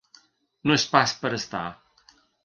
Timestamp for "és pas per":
0.79-1.31